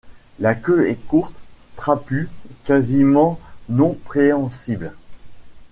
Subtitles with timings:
[0.39, 1.35] La queue est courte,
[1.75, 2.27] trapue,
[2.63, 4.93] quasiment non préhensile.